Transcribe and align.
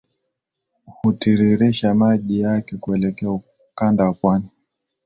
hutiririsha 0.85 1.95
maji 1.95 2.39
yake 2.39 2.77
kuelekea 2.77 3.31
ukanda 3.31 4.03
wa 4.03 4.13
pwani 4.13 4.49